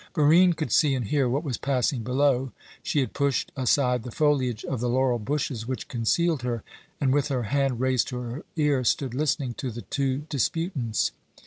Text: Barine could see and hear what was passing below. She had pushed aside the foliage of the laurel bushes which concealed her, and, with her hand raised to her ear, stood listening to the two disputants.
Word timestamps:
Barine 0.15 0.53
could 0.53 0.71
see 0.71 0.95
and 0.95 1.05
hear 1.09 1.29
what 1.29 1.43
was 1.43 1.59
passing 1.59 2.01
below. 2.01 2.51
She 2.81 3.01
had 3.01 3.13
pushed 3.13 3.51
aside 3.55 4.01
the 4.01 4.09
foliage 4.09 4.65
of 4.65 4.79
the 4.79 4.89
laurel 4.89 5.19
bushes 5.19 5.67
which 5.67 5.87
concealed 5.87 6.41
her, 6.41 6.63
and, 6.99 7.13
with 7.13 7.27
her 7.27 7.43
hand 7.43 7.79
raised 7.79 8.07
to 8.07 8.17
her 8.17 8.43
ear, 8.55 8.83
stood 8.83 9.13
listening 9.13 9.53
to 9.59 9.69
the 9.69 9.83
two 9.83 10.25
disputants. 10.27 11.11